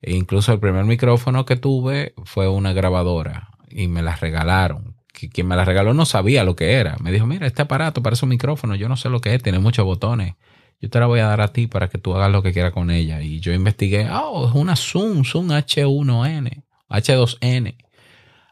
incluso 0.00 0.52
el 0.52 0.60
primer 0.60 0.84
micrófono 0.84 1.44
que 1.44 1.56
tuve 1.56 2.14
fue 2.24 2.48
una 2.48 2.72
grabadora 2.72 3.50
y 3.68 3.88
me 3.88 4.02
la 4.02 4.16
regalaron. 4.16 4.96
Quien 5.12 5.46
me 5.46 5.56
la 5.56 5.64
regaló 5.64 5.92
no 5.92 6.06
sabía 6.06 6.42
lo 6.42 6.56
que 6.56 6.72
era. 6.72 6.96
Me 7.00 7.12
dijo, 7.12 7.26
mira, 7.26 7.46
este 7.46 7.62
aparato 7.62 8.02
parece 8.02 8.24
un 8.24 8.30
micrófono, 8.30 8.74
yo 8.74 8.88
no 8.88 8.96
sé 8.96 9.08
lo 9.10 9.20
que 9.20 9.34
es, 9.34 9.42
tiene 9.42 9.58
muchos 9.58 9.84
botones 9.84 10.34
yo 10.82 10.90
te 10.90 10.98
la 10.98 11.06
voy 11.06 11.20
a 11.20 11.26
dar 11.26 11.40
a 11.40 11.52
ti 11.52 11.68
para 11.68 11.88
que 11.88 11.98
tú 11.98 12.12
hagas 12.12 12.32
lo 12.32 12.42
que 12.42 12.52
quieras 12.52 12.72
con 12.72 12.90
ella. 12.90 13.22
Y 13.22 13.38
yo 13.38 13.52
investigué, 13.52 14.10
oh, 14.10 14.48
es 14.48 14.54
una 14.54 14.74
Zoom, 14.74 15.24
Zoom 15.24 15.50
H1N, 15.50 16.64
H2N. 16.88 17.76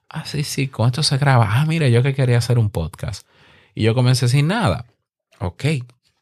Ah, 0.09 0.25
sí, 0.25 0.45
sí, 0.45 0.69
con 0.69 0.87
esto 0.87 1.03
se 1.03 1.19
graba. 1.19 1.49
Ah, 1.51 1.67
mira, 1.67 1.89
yo 1.89 2.05
que 2.05 2.15
quería 2.15 2.39
hacer 2.39 2.61
un 2.61 2.71
podcast. 2.71 3.27
Y 3.75 3.83
yo 3.83 3.97
comencé 3.97 4.29
sin 4.29 4.47
nada. 4.47 4.87
Ok, 5.41 5.65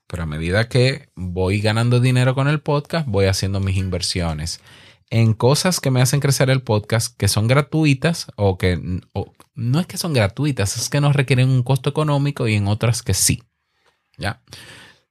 pero 0.08 0.24
a 0.24 0.26
medida 0.26 0.68
que 0.68 1.10
voy 1.14 1.60
ganando 1.60 2.00
dinero 2.00 2.34
con 2.34 2.48
el 2.48 2.60
podcast, 2.60 3.06
voy 3.06 3.26
haciendo 3.26 3.60
mis 3.60 3.76
inversiones 3.76 4.60
en 5.10 5.34
cosas 5.34 5.80
que 5.80 5.90
me 5.90 6.02
hacen 6.02 6.20
crecer 6.20 6.50
el 6.50 6.62
podcast, 6.62 7.16
que 7.16 7.28
son 7.28 7.46
gratuitas 7.46 8.26
o 8.36 8.58
que 8.58 8.80
no 9.54 9.80
es 9.80 9.86
que 9.86 9.98
son 9.98 10.12
gratuitas, 10.12 10.76
es 10.76 10.88
que 10.88 11.00
no 11.00 11.12
requieren 11.12 11.48
un 11.48 11.62
costo 11.62 11.90
económico 11.90 12.48
y 12.48 12.54
en 12.54 12.68
otras 12.68 13.02
que 13.02 13.14
sí. 13.14 13.42
¿Ya? 14.16 14.42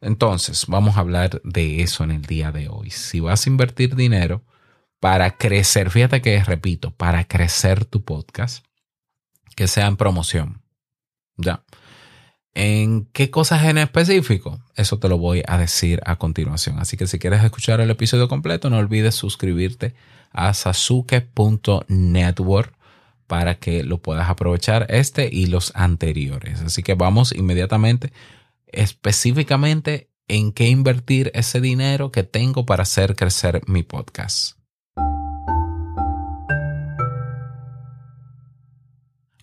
Entonces, 0.02 0.66
vamos 0.68 0.98
a 0.98 1.00
hablar 1.00 1.42
de 1.44 1.82
eso 1.82 2.04
en 2.04 2.12
el 2.12 2.24
día 2.24 2.52
de 2.52 2.68
hoy. 2.68 2.92
Si 2.92 3.20
vas 3.20 3.46
a 3.46 3.50
invertir 3.50 3.96
dinero 3.96 4.44
para 5.00 5.38
crecer, 5.38 5.90
fíjate 5.90 6.22
que 6.22 6.44
repito, 6.44 6.92
para 6.92 7.24
crecer 7.24 7.86
tu 7.86 8.04
podcast, 8.04 8.66
que 9.56 9.68
sea 9.68 9.88
en 9.88 9.98
promoción. 9.98 10.62
¿Ya? 11.38 11.64
¿En 12.60 13.06
qué 13.14 13.30
cosas 13.30 13.66
en 13.66 13.78
específico? 13.78 14.60
Eso 14.76 14.98
te 14.98 15.08
lo 15.08 15.20
voy 15.20 15.44
a 15.46 15.60
decir 15.60 16.02
a 16.08 16.16
continuación. 16.16 16.80
Así 16.80 16.98
que 16.98 17.06
si 17.06 17.20
quieres 17.20 17.44
escuchar 17.44 17.82
el 17.82 17.92
episodio 17.92 18.28
completo, 18.28 18.72
no 18.72 18.80
olvides 18.80 19.14
suscribirte 19.14 19.94
a 20.32 20.56
sasuke.network 20.56 22.74
para 23.28 23.60
que 23.60 23.84
lo 23.84 24.00
puedas 24.00 24.28
aprovechar 24.28 24.88
este 24.90 25.30
y 25.32 25.46
los 25.46 25.72
anteriores. 25.76 26.62
Así 26.62 26.82
que 26.82 26.96
vamos 26.96 27.32
inmediatamente 27.32 28.12
específicamente 28.66 30.10
en 30.28 30.52
qué 30.52 30.68
invertir 30.68 31.30
ese 31.36 31.62
dinero 31.62 32.12
que 32.12 32.24
tengo 32.24 32.66
para 32.66 32.82
hacer 32.82 33.16
crecer 33.16 33.62
mi 33.68 33.84
podcast. 33.84 34.57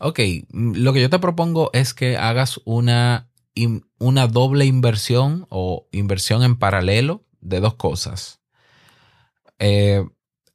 Ok, 0.06 0.20
lo 0.50 0.92
que 0.92 1.00
yo 1.00 1.08
te 1.08 1.18
propongo 1.18 1.70
es 1.72 1.94
que 1.94 2.18
hagas 2.18 2.60
una, 2.66 3.30
una 3.98 4.26
doble 4.26 4.66
inversión 4.66 5.46
o 5.48 5.88
inversión 5.92 6.42
en 6.42 6.56
paralelo 6.56 7.24
de 7.40 7.60
dos 7.60 7.76
cosas. 7.76 8.42
Eh, 9.58 10.06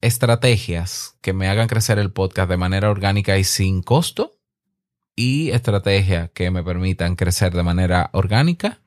estrategias 0.02 1.18
que 1.22 1.34
me 1.34 1.48
hagan 1.48 1.68
crecer 1.68 1.98
el 1.98 2.12
podcast 2.12 2.48
de 2.48 2.58
manera 2.58 2.92
orgánica 2.92 3.40
y 3.40 3.44
sin 3.44 3.82
costo 3.82 4.40
y 5.16 5.50
estrategias 5.50 6.30
que 6.30 6.52
me 6.52 6.64
permitan 6.64 7.16
crecer 7.16 7.52
de 7.52 7.64
manera 7.64 8.12
orgánica 8.14 8.84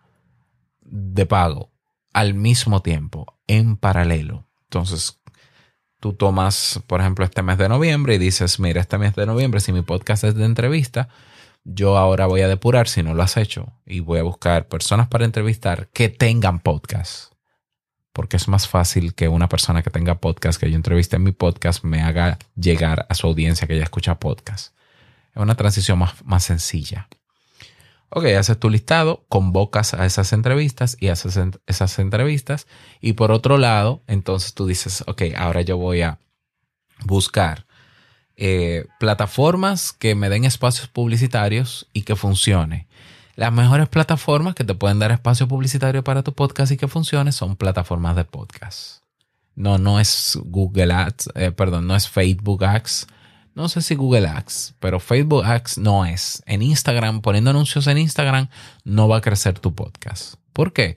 de 0.81 1.27
pago 1.27 1.73
al 2.13 2.35
mismo 2.35 2.83
tiempo, 2.83 3.37
en 3.49 3.77
paralelo. 3.77 4.47
Entonces, 4.67 5.21
tú 6.03 6.15
tomas, 6.15 6.81
por 6.89 7.01
ejemplo, 7.01 7.25
este 7.25 7.43
mes 7.43 7.59
de 7.59 7.69
noviembre 7.69 8.17
y 8.17 8.19
dices, 8.19 8.59
mira, 8.59 8.81
este 8.81 8.99
mes 8.99 9.15
de 9.15 9.25
noviembre, 9.25 9.61
si 9.61 9.73
mi 9.73 9.83
podcast 9.83 10.25
es 10.25 10.35
de 10.35 10.45
entrevista, 10.45 11.09
yo 11.63 11.97
ahora 11.97 12.27
voy 12.27 12.41
a 12.41 12.49
depurar 12.49 12.89
si 12.89 13.05
no 13.05 13.15
lo 13.15 13.23
has 13.23 13.37
hecho 13.37 13.73
y 13.87 14.01
voy 14.01 14.19
a 14.19 14.25
buscar 14.25 14.67
personas 14.67 15.07
para 15.07 15.25
entrevistar 15.25 15.91
que 15.93 16.09
tengan 16.09 16.59
podcast. 16.59 17.33
Porque 18.13 18.37
es 18.37 18.49
más 18.49 18.67
fácil 18.67 19.15
que 19.15 19.29
una 19.29 19.49
persona 19.49 19.85
que 19.85 19.91
tenga 19.91 20.17
podcast, 20.17 20.61
que 20.61 20.69
yo 20.69 20.75
entreviste 20.75 21.15
en 21.15 21.23
mi 21.23 21.31
podcast, 21.31 21.85
me 21.85 22.03
haga 22.03 22.37
llegar 22.57 23.07
a 23.09 23.15
su 23.15 23.29
audiencia 23.29 23.69
que 23.69 23.77
ya 23.77 23.85
escucha 23.85 24.19
podcast. 24.19 24.75
Es 25.31 25.41
una 25.41 25.55
transición 25.55 26.01
más, 26.01 26.25
más 26.25 26.43
sencilla. 26.43 27.09
Ok, 28.15 28.27
haces 28.27 28.61
tu 28.61 28.69
listado, 28.69 29.25
convocas 29.31 29.95
a 29.95 30.05
esas 30.05 30.35
entrevistas 30.35 30.99
y 31.01 31.09
haces 31.09 31.41
esas 31.67 31.99
entrevistas. 31.99 32.67
Y 33.01 33.15
por 33.15 33.33
otro 33.33 33.57
lado, 33.57 34.03
entonces 34.07 34.53
tú 34.53 34.67
dices, 34.67 35.03
ok, 35.07 35.23
ahora 35.35 35.63
yo 35.63 35.79
voy 35.79 36.03
a 36.03 36.19
buscar 37.07 37.65
eh, 38.37 38.85
plataformas 39.01 39.95
que 39.95 40.15
me 40.15 40.29
den 40.29 40.45
espacios 40.45 40.89
publicitarios 40.89 41.89
y 41.95 42.03
que 42.03 42.15
funcione. 42.15 42.87
Las 43.35 43.51
mejores 43.51 43.89
plataformas 43.89 44.55
que 44.55 44.65
te 44.65 44.75
pueden 44.75 44.99
dar 44.99 45.11
espacio 45.11 45.49
publicitario 45.49 46.05
para 46.05 46.23
tu 46.23 46.35
podcast 46.35 46.71
y 46.71 46.77
que 46.77 46.89
funcione 46.89 47.33
son 47.33 47.57
plataformas 47.57 48.15
de 48.15 48.25
podcast. 48.25 49.03
No, 49.55 49.79
no 49.79 49.99
es 49.99 50.39
Google 50.45 50.93
Ads, 50.93 51.31
eh, 51.35 51.51
perdón, 51.51 51.87
no 51.87 51.97
es 51.97 52.11
Facebook 52.11 52.63
Ads, 52.63 53.07
no 53.55 53.69
sé 53.69 53.83
si 53.83 53.95
Google 53.95 54.29
Ads, 54.29 54.75
pero 54.81 55.01
Facebook 55.01 55.45
Ads 55.45 55.79
no 55.79 56.07
es. 56.07 56.43
En 56.47 56.63
Instagram, 56.63 57.21
poniendo 57.21 57.51
anuncios 57.51 57.87
en 57.87 57.99
Instagram, 57.99 58.49
no 58.85 59.09
va 59.09 59.19
a 59.19 59.21
crecer 59.21 59.59
tu 59.59 59.75
podcast. 59.75 60.35
¿Por 60.53 60.73
qué? 60.73 60.97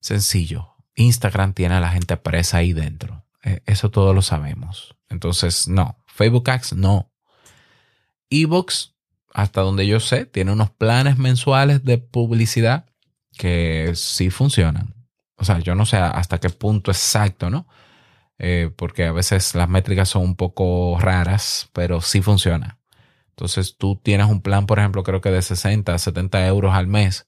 Sencillo. 0.00 0.74
Instagram 0.96 1.54
tiene 1.54 1.74
a 1.76 1.80
la 1.80 1.90
gente 1.90 2.16
presa 2.16 2.58
ahí 2.58 2.72
dentro. 2.72 3.24
E, 3.42 3.62
eso 3.66 3.90
todos 3.90 4.14
lo 4.14 4.22
sabemos. 4.22 4.94
Entonces, 5.08 5.68
no. 5.68 6.02
Facebook 6.06 6.50
Ads 6.50 6.74
no. 6.74 7.10
Evox, 8.30 8.94
hasta 9.32 9.60
donde 9.62 9.86
yo 9.86 10.00
sé, 10.00 10.26
tiene 10.26 10.52
unos 10.52 10.70
planes 10.70 11.18
mensuales 11.18 11.84
de 11.84 11.98
publicidad 11.98 12.86
que 13.36 13.92
sí 13.94 14.30
funcionan. 14.30 14.94
O 15.36 15.44
sea, 15.44 15.58
yo 15.58 15.74
no 15.74 15.86
sé 15.86 15.96
hasta 15.96 16.38
qué 16.38 16.50
punto 16.50 16.90
exacto, 16.90 17.50
¿no? 17.50 17.66
Eh, 18.38 18.70
porque 18.76 19.06
a 19.06 19.12
veces 19.12 19.54
las 19.54 19.68
métricas 19.68 20.08
son 20.08 20.22
un 20.22 20.36
poco 20.36 20.98
raras, 20.98 21.70
pero 21.72 22.00
sí 22.00 22.20
funciona. 22.20 22.78
Entonces 23.30 23.76
tú 23.76 23.96
tienes 23.96 24.26
un 24.28 24.42
plan, 24.42 24.66
por 24.66 24.78
ejemplo, 24.78 25.02
creo 25.02 25.20
que 25.20 25.30
de 25.30 25.42
60 25.42 25.94
a 25.94 25.98
70 25.98 26.46
euros 26.46 26.74
al 26.74 26.86
mes 26.86 27.26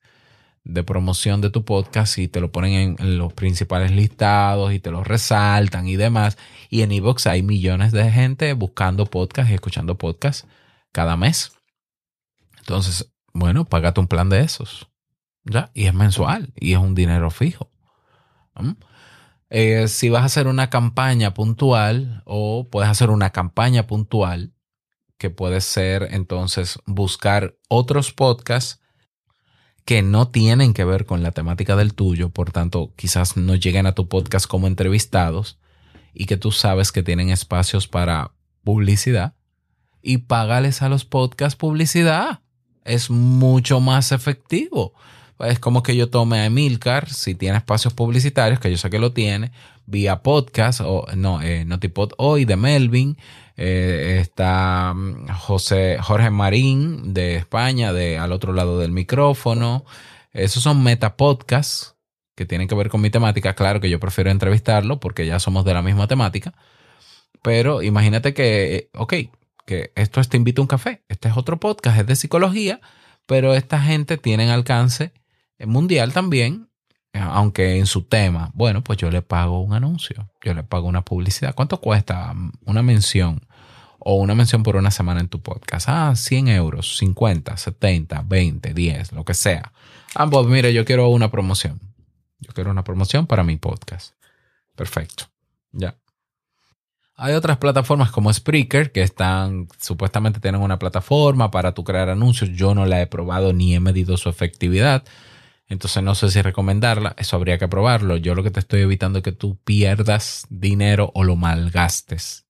de 0.67 0.83
promoción 0.83 1.41
de 1.41 1.51
tu 1.51 1.65
podcast 1.65 2.19
y 2.19 2.27
te 2.27 2.41
lo 2.41 2.51
ponen 2.51 2.97
en, 2.99 3.19
los 3.19 3.33
principales 3.33 3.93
listados 3.93 4.73
y 4.73 4.81
te 4.81 4.91
lo 4.91 5.05
resaltan 5.05 5.87
y 5.87 5.97
demás. 5.97 6.39
Y 6.71 6.83
en 6.83 6.91
Evox 6.91 7.29
hay 7.29 7.43
millones 7.43 7.93
de 7.93 8.11
gente 8.11 8.53
buscando 8.53 9.07
podcast 9.07 9.51
y 9.51 9.55
escuchando 9.55 9.97
podcast 9.97 10.45
cada 10.91 11.17
mes. 11.17 11.53
Entonces, 12.59 13.13
bueno, 13.33 13.65
págate 13.65 14.01
un 14.01 14.09
plan 14.09 14.29
de 14.29 14.41
esos. 14.41 14.89
¿Ya? 15.45 15.71
Y 15.73 15.87
es 15.87 15.95
mensual 15.95 16.53
y 16.57 16.73
es 16.73 16.79
un 16.79 16.97
dinero 16.97 17.31
fijo. 17.31 17.71
Eh, 19.49 19.87
si 19.89 20.09
vas 20.09 20.23
a 20.23 20.27
hacer 20.27 20.49
una 20.49 20.71
campaña 20.71 21.33
puntual 21.33 22.23
o 22.25 22.69
puedes 22.69 22.91
hacer 22.91 23.11
una 23.11 23.31
campaña 23.31 23.87
puntual 23.87 24.53
que 25.19 25.31
puede 25.31 25.61
ser 25.61 26.09
entonces 26.11 26.79
buscar 26.85 27.57
otros 27.69 28.13
podcasts 28.13 28.81
que 29.85 30.03
no 30.03 30.29
tienen 30.29 30.75
que 30.75 30.85
ver 30.85 31.07
con 31.07 31.23
la 31.23 31.31
temática 31.31 31.77
del 31.77 31.95
tuyo, 31.95 32.31
por 32.31 32.51
tanto 32.51 32.93
quizás 32.97 33.37
no 33.37 33.55
lleguen 33.55 33.87
a 33.87 33.95
tu 33.95 34.09
podcast 34.09 34.47
como 34.47 34.67
entrevistados 34.67 35.61
y 36.13 36.27
que 36.27 36.37
tú 36.37 36.51
sabes 36.51 36.91
que 36.91 37.05
tienen 37.05 37.31
espacios 37.31 37.87
para 37.87 38.33
publicidad 38.65 39.35
y 40.03 40.19
págales 40.19 40.83
a 40.83 40.89
los 40.89 41.05
podcasts 41.05 41.57
publicidad. 41.57 42.41
Es 42.85 43.11
mucho 43.11 43.81
más 43.81 44.11
efectivo 44.11 44.93
es 45.41 45.59
como 45.59 45.83
que 45.83 45.97
yo 45.97 46.09
tome 46.09 46.39
a 46.41 46.47
Emilcar, 46.47 47.11
si 47.11 47.35
tiene 47.35 47.59
espacios 47.59 47.93
publicitarios, 47.95 48.61
que 48.61 48.71
yo 48.71 48.79
sé 48.79 48.91
que 48.91 48.99
lo 48.99 49.13
tiene, 49.13 49.53
vía 49.87 50.23
podcast, 50.23 50.81
o 50.83 51.07
no, 51.15 51.43
eh, 51.43 51.65
Notipod 51.65 52.13
hoy 52.17 52.45
de 52.45 52.57
Melvin, 52.57 53.17
eh, 53.57 54.19
está 54.21 54.93
mm, 54.95 55.29
José, 55.29 55.99
Jorge 56.01 56.31
Marín 56.31 57.15
de 57.15 57.37
España, 57.37 57.93
de 57.93 58.19
al 58.19 58.33
otro 58.33 58.53
lado 58.53 58.79
del 58.79 58.93
micrófono. 58.93 59.85
Esos 60.33 60.63
son 60.63 60.83
metapodcasts 60.83 61.97
que 62.35 62.47
tienen 62.47 62.69
que 62.69 62.75
ver 62.75 62.91
con 62.91 63.01
mi 63.01 63.11
temática. 63.11 63.55
Claro 63.55 63.81
que 63.81 63.91
yo 63.91 64.01
prefiero 64.01 64.31
entrevistarlo 64.31 65.01
porque 65.01 65.27
ya 65.27 65.39
somos 65.41 65.65
de 65.65 65.75
la 65.75 65.83
misma 65.83 66.07
temática. 66.07 66.53
Pero 67.43 67.83
imagínate 67.83 68.35
que, 68.35 68.77
eh, 68.77 68.91
ok, 68.95 69.15
que 69.67 69.93
esto 69.97 70.21
es 70.21 70.29
Te 70.29 70.37
invito 70.37 70.63
a 70.63 70.65
un 70.65 70.69
café. 70.69 71.03
Este 71.09 71.29
es 71.29 71.37
otro 71.37 71.59
podcast, 71.59 71.99
es 71.99 72.07
de 72.07 72.17
psicología, 72.17 72.81
pero 73.27 73.55
esta 73.55 73.81
gente 73.81 74.19
tiene 74.19 74.51
alcance 74.51 75.13
mundial 75.65 76.13
también, 76.13 76.69
eh, 77.13 77.21
aunque 77.23 77.79
en 77.79 77.87
su 77.87 78.03
tema, 78.03 78.51
bueno, 78.53 78.85
pues 78.85 78.99
yo 78.99 79.11
le 79.11 79.23
pago 79.23 79.61
un 79.61 79.73
anuncio, 79.73 80.31
yo 80.45 80.53
le 80.53 80.63
pago 80.63 80.87
una 80.87 81.03
publicidad. 81.03 81.55
¿Cuánto 81.55 81.81
cuesta 81.81 82.35
una 82.65 82.83
mención 82.83 83.41
o 83.99 84.17
una 84.17 84.35
mención 84.35 84.63
por 84.63 84.77
una 84.77 84.91
semana 84.91 85.21
en 85.21 85.29
tu 85.29 85.41
podcast? 85.41 85.89
Ah, 85.89 86.15
100 86.15 86.49
euros, 86.49 86.99
50, 86.99 87.57
70, 87.57 88.23
20, 88.27 88.75
10, 88.75 89.13
lo 89.13 89.25
que 89.25 89.35
sea. 89.35 89.73
Ambos, 90.15 90.47
mire, 90.47 90.75
yo 90.75 90.85
quiero 90.85 91.09
una 91.09 91.31
promoción. 91.31 91.81
Yo 92.39 92.53
quiero 92.53 92.71
una 92.71 92.85
promoción 92.85 93.27
para 93.27 93.43
mi 93.43 93.57
podcast. 93.57 94.15
Perfecto. 94.75 95.25
Ya. 95.73 95.97
Hay 97.19 97.33
otras 97.33 97.57
plataformas 97.57 98.11
como 98.11 98.31
Spreaker 98.31 98.93
que 98.93 99.01
están, 99.01 99.69
supuestamente 99.81 100.39
tienen 100.39 100.61
una 100.61 100.79
plataforma 100.79 101.51
para 101.51 101.73
tu 101.73 101.83
crear 101.83 102.11
anuncios. 102.11 102.51
Yo 102.51 102.75
no 102.75 102.85
la 102.85 103.01
he 103.01 103.07
probado 103.07 103.55
ni 103.55 103.75
he 103.75 103.81
medido 103.81 104.19
su 104.19 104.29
efectividad. 104.29 105.03
Entonces 105.69 106.03
no 106.03 106.15
sé 106.15 106.31
si 106.31 106.43
recomendarla, 106.43 107.15
eso 107.19 107.37
habría 107.37 107.59
que 107.59 107.69
probarlo. 107.69 108.17
Yo 108.17 108.35
lo 108.35 108.43
que 108.43 108.51
te 108.51 108.61
estoy 108.61 108.83
evitando 108.83 109.19
es 109.19 109.25
que 109.25 109.33
tú 109.33 109.59
pierdas 109.65 110.47
dinero 110.49 111.11
o 111.15 111.25
lo 111.25 111.37
malgastes. 111.37 112.47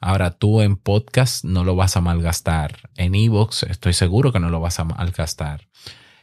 Ahora 0.00 0.30
tú 0.30 0.60
en 0.62 0.76
podcast 0.76 1.44
no 1.44 1.64
lo 1.64 1.74
vas 1.74 1.96
a 1.96 2.00
malgastar. 2.00 2.90
En 2.96 3.16
Evox 3.16 3.64
estoy 3.64 3.92
seguro 3.92 4.32
que 4.32 4.38
no 4.38 4.50
lo 4.50 4.60
vas 4.60 4.78
a 4.78 4.84
malgastar. 4.84 5.68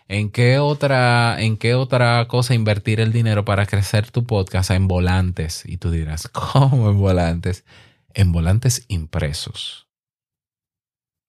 ¿En 0.08 0.30
qué 0.30 0.60
otra, 0.60 1.42
en 1.42 1.58
qué 1.58 1.74
otra 1.74 2.26
cosa 2.28 2.54
invertir 2.54 3.00
el 3.02 3.12
dinero 3.12 3.44
para 3.44 3.66
crecer 3.66 4.12
tu 4.12 4.26
podcast? 4.26 4.72
En 4.72 4.88
volantes. 4.88 5.64
Y 5.66 5.78
tú 5.78 5.92
dirás, 5.92 6.28
¿cómo 6.32 6.90
en 6.90 7.00
volantes? 7.00 7.66
En 8.14 8.32
volantes 8.32 8.86
impresos. 8.88 9.88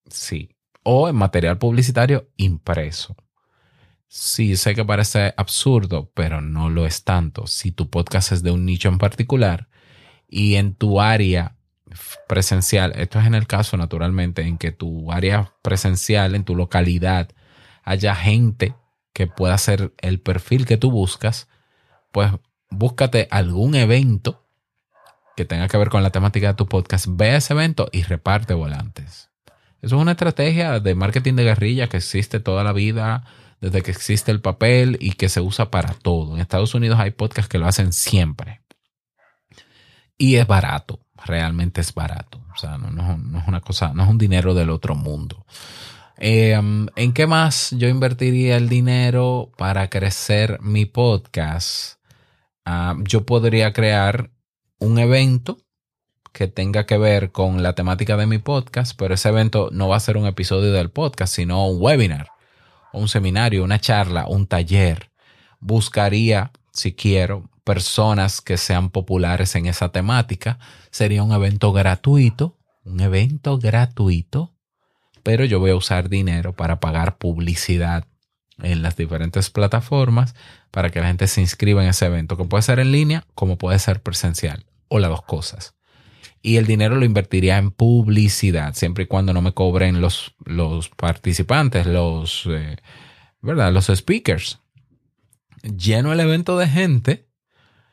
Sí. 0.08 0.50
O 0.84 1.08
en 1.08 1.16
material 1.16 1.58
publicitario 1.58 2.30
impreso. 2.36 3.16
Sí, 4.08 4.56
sé 4.56 4.74
que 4.74 4.84
parece 4.84 5.34
absurdo, 5.36 6.10
pero 6.14 6.40
no 6.40 6.70
lo 6.70 6.86
es 6.86 7.04
tanto. 7.04 7.46
Si 7.46 7.72
tu 7.72 7.90
podcast 7.90 8.32
es 8.32 8.42
de 8.42 8.50
un 8.50 8.64
nicho 8.64 8.88
en 8.88 8.98
particular 8.98 9.68
y 10.28 10.54
en 10.54 10.74
tu 10.74 11.00
área 11.00 11.56
presencial, 12.28 12.92
esto 12.96 13.18
es 13.20 13.26
en 13.26 13.34
el 13.34 13.46
caso 13.46 13.76
naturalmente 13.76 14.42
en 14.42 14.58
que 14.58 14.72
tu 14.72 15.12
área 15.12 15.52
presencial, 15.62 16.34
en 16.34 16.44
tu 16.44 16.54
localidad, 16.54 17.30
haya 17.82 18.14
gente 18.14 18.74
que 19.12 19.26
pueda 19.26 19.56
ser 19.58 19.92
el 19.98 20.20
perfil 20.20 20.66
que 20.66 20.76
tú 20.76 20.90
buscas, 20.90 21.48
pues 22.12 22.30
búscate 22.70 23.28
algún 23.30 23.74
evento 23.74 24.46
que 25.36 25.44
tenga 25.44 25.68
que 25.68 25.76
ver 25.76 25.90
con 25.90 26.02
la 26.02 26.10
temática 26.10 26.48
de 26.48 26.54
tu 26.54 26.66
podcast, 26.66 27.06
ve 27.08 27.36
ese 27.36 27.52
evento 27.52 27.88
y 27.92 28.02
reparte 28.02 28.54
volantes. 28.54 29.30
Eso 29.82 29.96
es 29.96 30.02
una 30.02 30.12
estrategia 30.12 30.80
de 30.80 30.94
marketing 30.94 31.34
de 31.34 31.44
guerrilla 31.44 31.88
que 31.88 31.98
existe 31.98 32.40
toda 32.40 32.64
la 32.64 32.72
vida, 32.72 33.24
desde 33.60 33.82
que 33.82 33.90
existe 33.90 34.30
el 34.30 34.40
papel 34.40 34.98
y 35.00 35.12
que 35.12 35.28
se 35.28 35.40
usa 35.40 35.70
para 35.70 35.94
todo. 35.94 36.34
En 36.34 36.40
Estados 36.40 36.74
Unidos 36.74 36.98
hay 37.00 37.10
podcasts 37.10 37.48
que 37.48 37.58
lo 37.58 37.66
hacen 37.66 37.92
siempre. 37.92 38.60
Y 40.18 40.36
es 40.36 40.46
barato, 40.46 41.00
realmente 41.24 41.80
es 41.80 41.94
barato. 41.94 42.42
O 42.54 42.58
sea, 42.58 42.78
no, 42.78 43.38
es 43.38 43.48
una 43.48 43.60
cosa, 43.60 43.92
no 43.92 44.04
es 44.04 44.08
un 44.08 44.18
dinero 44.18 44.54
del 44.54 44.70
otro 44.70 44.94
mundo. 44.94 45.44
Em, 46.18 46.86
¿En 46.96 47.12
qué 47.12 47.26
más 47.26 47.70
yo 47.72 47.88
invertiría 47.88 48.56
el 48.56 48.68
dinero 48.68 49.52
para 49.58 49.90
crecer 49.90 50.58
mi 50.62 50.86
podcast? 50.86 51.98
Ah, 52.64 52.96
yo 53.04 53.26
podría 53.26 53.72
crear 53.72 54.30
un 54.78 54.98
evento 54.98 55.58
que 56.32 56.48
tenga 56.48 56.84
que 56.84 56.98
ver 56.98 57.32
con 57.32 57.62
la 57.62 57.74
temática 57.74 58.16
de 58.16 58.26
mi 58.26 58.38
podcast, 58.38 58.94
pero 58.98 59.14
ese 59.14 59.30
evento 59.30 59.70
no 59.72 59.88
va 59.88 59.96
a 59.96 60.00
ser 60.00 60.16
un 60.16 60.26
episodio 60.26 60.72
del 60.72 60.90
podcast, 60.90 61.34
sino 61.34 61.66
un 61.66 61.80
webinar, 61.80 62.28
un 62.92 63.08
seminario, 63.08 63.64
una 63.64 63.78
charla, 63.78 64.26
un 64.26 64.46
taller. 64.46 65.10
Buscaría, 65.60 66.52
si 66.72 66.92
quiero, 66.94 67.48
personas 67.64 68.40
que 68.40 68.56
sean 68.56 68.90
populares 68.90 69.54
en 69.56 69.66
esa 69.66 69.90
temática. 69.90 70.58
Sería 70.90 71.22
un 71.22 71.32
evento 71.32 71.72
gratuito, 71.72 72.56
un 72.84 73.00
evento 73.00 73.58
gratuito, 73.58 74.54
pero 75.22 75.44
yo 75.44 75.58
voy 75.58 75.72
a 75.72 75.76
usar 75.76 76.08
dinero 76.08 76.52
para 76.52 76.78
pagar 76.78 77.18
publicidad 77.18 78.06
en 78.62 78.82
las 78.82 78.96
diferentes 78.96 79.50
plataformas 79.50 80.34
para 80.70 80.90
que 80.90 81.00
la 81.00 81.08
gente 81.08 81.26
se 81.26 81.40
inscriba 81.40 81.82
en 81.82 81.90
ese 81.90 82.06
evento, 82.06 82.36
que 82.36 82.44
puede 82.44 82.62
ser 82.62 82.78
en 82.78 82.92
línea 82.92 83.24
como 83.34 83.58
puede 83.58 83.78
ser 83.78 84.02
presencial, 84.02 84.64
o 84.88 84.98
las 84.98 85.10
dos 85.10 85.22
cosas. 85.22 85.74
Y 86.46 86.58
el 86.58 86.66
dinero 86.66 86.94
lo 86.94 87.04
invertiría 87.04 87.58
en 87.58 87.72
publicidad, 87.72 88.74
siempre 88.74 89.02
y 89.02 89.06
cuando 89.08 89.32
no 89.32 89.42
me 89.42 89.50
cobren 89.50 90.00
los, 90.00 90.36
los 90.44 90.88
participantes, 90.90 91.88
los, 91.88 92.46
eh, 92.48 92.76
¿verdad? 93.40 93.72
los 93.72 93.86
speakers. 93.86 94.60
Lleno 95.64 96.12
el 96.12 96.20
evento 96.20 96.56
de 96.56 96.68
gente, 96.68 97.26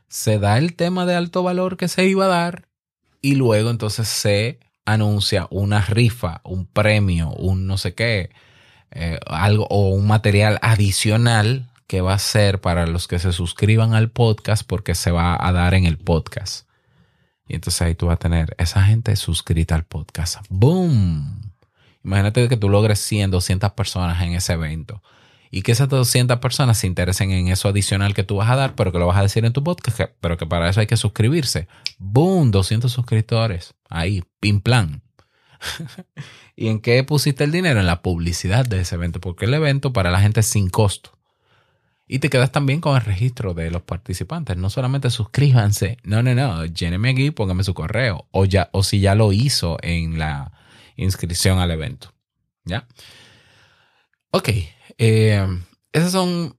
se 0.07 0.37
da 0.37 0.59
el 0.59 0.75
tema 0.75 1.07
de 1.07 1.15
alto 1.15 1.41
valor 1.41 1.77
que 1.77 1.87
se 1.87 2.05
iba 2.05 2.25
a 2.25 2.27
dar 2.27 2.67
y 3.23 3.33
luego 3.33 3.71
entonces 3.71 4.07
se 4.07 4.59
anuncia 4.85 5.47
una 5.49 5.81
rifa, 5.81 6.41
un 6.43 6.67
premio, 6.67 7.31
un 7.31 7.65
no 7.65 7.79
sé 7.79 7.95
qué, 7.95 8.29
eh, 8.91 9.19
algo 9.25 9.65
o 9.71 9.89
un 9.89 10.05
material 10.05 10.59
adicional 10.61 11.71
que 11.87 12.01
va 12.01 12.13
a 12.13 12.19
ser 12.19 12.61
para 12.61 12.85
los 12.85 13.07
que 13.07 13.17
se 13.17 13.31
suscriban 13.31 13.95
al 13.95 14.11
podcast 14.11 14.61
porque 14.63 14.93
se 14.93 15.09
va 15.09 15.43
a 15.43 15.51
dar 15.51 15.73
en 15.73 15.85
el 15.85 15.97
podcast. 15.97 16.67
Entonces 17.55 17.81
ahí 17.83 17.95
tú 17.95 18.07
vas 18.07 18.15
a 18.15 18.19
tener 18.19 18.55
esa 18.57 18.83
gente 18.83 19.15
suscrita 19.15 19.75
al 19.75 19.85
podcast. 19.85 20.43
¡Boom! 20.49 21.51
Imagínate 22.03 22.49
que 22.49 22.57
tú 22.57 22.67
logres 22.67 22.99
100, 22.99 23.29
200 23.31 23.71
personas 23.73 24.21
en 24.23 24.33
ese 24.33 24.53
evento. 24.53 25.03
Y 25.51 25.61
que 25.61 25.71
esas 25.71 25.87
200 25.87 26.39
personas 26.39 26.79
se 26.79 26.87
interesen 26.87 27.29
en 27.29 27.49
eso 27.49 27.69
adicional 27.69 28.15
que 28.15 28.23
tú 28.23 28.37
vas 28.37 28.49
a 28.49 28.55
dar, 28.55 28.73
pero 28.73 28.91
que 28.91 28.97
lo 28.97 29.05
vas 29.05 29.17
a 29.17 29.21
decir 29.21 29.45
en 29.45 29.53
tu 29.53 29.63
podcast, 29.63 30.01
pero 30.19 30.35
que 30.35 30.47
para 30.47 30.67
eso 30.67 30.79
hay 30.79 30.87
que 30.87 30.97
suscribirse. 30.97 31.67
¡Boom! 31.99 32.49
200 32.49 32.91
suscriptores. 32.91 33.75
Ahí, 33.87 34.23
pim 34.39 34.59
plan. 34.59 35.03
¿Y 36.55 36.69
en 36.69 36.79
qué 36.79 37.03
pusiste 37.03 37.43
el 37.43 37.51
dinero? 37.51 37.79
En 37.79 37.85
la 37.85 38.01
publicidad 38.01 38.65
de 38.65 38.81
ese 38.81 38.95
evento, 38.95 39.21
porque 39.21 39.45
el 39.45 39.53
evento 39.53 39.93
para 39.93 40.09
la 40.09 40.21
gente 40.21 40.39
es 40.39 40.47
sin 40.47 40.71
costo. 40.71 41.11
Y 42.07 42.19
te 42.19 42.29
quedas 42.29 42.51
también 42.51 42.81
con 42.81 42.95
el 42.95 43.01
registro 43.01 43.53
de 43.53 43.71
los 43.71 43.81
participantes. 43.81 44.57
No 44.57 44.69
solamente 44.69 45.09
suscríbanse, 45.09 45.97
no, 46.03 46.21
no, 46.21 46.35
no, 46.35 46.65
lléneme 46.65 47.11
aquí, 47.11 47.31
póngame 47.31 47.63
su 47.63 47.73
correo. 47.73 48.27
O, 48.31 48.45
ya, 48.45 48.69
o 48.73 48.83
si 48.83 48.99
ya 48.99 49.15
lo 49.15 49.31
hizo 49.31 49.77
en 49.81 50.19
la 50.19 50.51
inscripción 50.95 51.59
al 51.59 51.71
evento. 51.71 52.13
¿Ya? 52.65 52.87
Ok. 54.31 54.49
Eh, 54.97 55.47
esas 55.91 56.11
son 56.11 56.57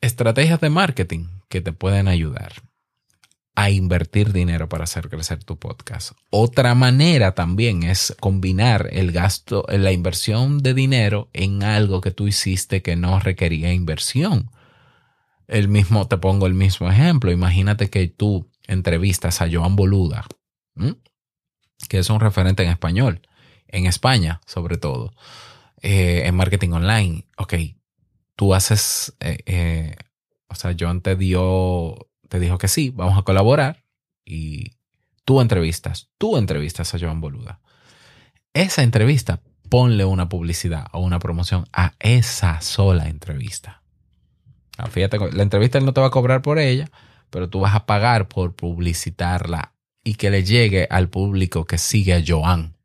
estrategias 0.00 0.60
de 0.60 0.70
marketing 0.70 1.26
que 1.48 1.60
te 1.60 1.72
pueden 1.72 2.08
ayudar 2.08 2.69
a 3.62 3.70
invertir 3.70 4.32
dinero 4.32 4.68
para 4.68 4.84
hacer 4.84 5.10
crecer 5.10 5.44
tu 5.44 5.58
podcast. 5.58 6.12
Otra 6.30 6.74
manera 6.74 7.34
también 7.34 7.82
es 7.82 8.16
combinar 8.18 8.88
el 8.92 9.12
gasto, 9.12 9.66
la 9.68 9.92
inversión 9.92 10.62
de 10.62 10.72
dinero 10.72 11.28
en 11.32 11.62
algo 11.62 12.00
que 12.00 12.10
tú 12.10 12.26
hiciste 12.26 12.80
que 12.80 12.96
no 12.96 13.20
requería 13.20 13.72
inversión. 13.72 14.50
El 15.46 15.68
mismo, 15.68 16.08
te 16.08 16.16
pongo 16.16 16.46
el 16.46 16.54
mismo 16.54 16.90
ejemplo. 16.90 17.30
Imagínate 17.30 17.90
que 17.90 18.06
tú 18.08 18.50
entrevistas 18.66 19.42
a 19.42 19.48
Joan 19.50 19.76
Boluda, 19.76 20.24
que 21.88 21.98
es 21.98 22.08
un 22.08 22.20
referente 22.20 22.62
en 22.62 22.70
español, 22.70 23.20
en 23.68 23.86
España 23.86 24.40
sobre 24.46 24.78
todo, 24.78 25.12
eh, 25.82 26.22
en 26.24 26.34
marketing 26.34 26.70
online. 26.70 27.26
Ok, 27.36 27.54
tú 28.36 28.54
haces, 28.54 29.14
eh, 29.20 29.38
eh, 29.44 29.96
o 30.48 30.54
sea, 30.54 30.74
Joan 30.78 31.02
te 31.02 31.16
dio 31.16 32.09
te 32.30 32.38
dijo 32.38 32.58
que 32.58 32.68
sí, 32.68 32.90
vamos 32.90 33.18
a 33.18 33.22
colaborar 33.22 33.84
y 34.24 34.76
tú 35.24 35.40
entrevistas, 35.40 36.08
tú 36.16 36.38
entrevistas 36.38 36.94
a 36.94 36.98
Joan 36.98 37.20
Boluda. 37.20 37.60
Esa 38.54 38.84
entrevista, 38.84 39.40
ponle 39.68 40.04
una 40.04 40.28
publicidad 40.28 40.86
o 40.92 41.00
una 41.00 41.18
promoción 41.18 41.66
a 41.72 41.94
esa 41.98 42.60
sola 42.60 43.08
entrevista. 43.08 43.82
Ah, 44.78 44.86
fíjate, 44.86 45.18
la 45.32 45.42
entrevista 45.42 45.78
él 45.78 45.84
no 45.84 45.92
te 45.92 46.00
va 46.00 46.06
a 46.06 46.12
cobrar 46.12 46.40
por 46.40 46.60
ella, 46.60 46.88
pero 47.30 47.50
tú 47.50 47.58
vas 47.58 47.74
a 47.74 47.84
pagar 47.84 48.28
por 48.28 48.54
publicitarla 48.54 49.74
y 50.04 50.14
que 50.14 50.30
le 50.30 50.44
llegue 50.44 50.86
al 50.88 51.08
público 51.08 51.64
que 51.64 51.78
sigue 51.78 52.14
a 52.14 52.22
Joan. 52.24 52.76